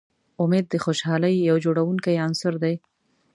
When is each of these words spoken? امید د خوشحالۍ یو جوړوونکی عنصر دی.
امید 0.43 0.65
د 0.69 0.75
خوشحالۍ 0.85 1.35
یو 1.49 1.57
جوړوونکی 1.65 2.15
عنصر 2.25 2.53
دی. 2.63 2.75